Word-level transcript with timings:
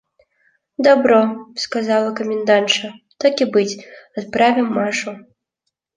–Добро,– 0.85 1.21
сказала 1.63 2.15
комендантша,– 2.15 2.93
так 3.19 3.39
и 3.41 3.45
быть, 3.45 3.85
отправим 4.15 4.65
Машу. 4.65 5.19